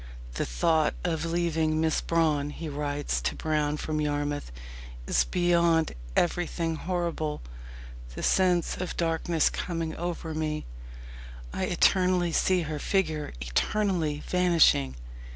[0.33, 4.51] "The thought of leaving Miss Brawne," he writes to Brown from Yarmouth,
[5.05, 7.43] "is beyond everything horrible
[8.15, 10.65] the sense of darkness coming over me
[11.53, 14.95] I eternally see her figure eternally vanishing."